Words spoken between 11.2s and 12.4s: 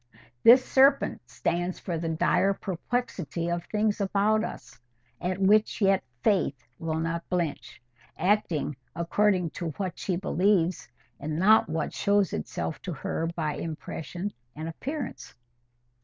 not what shows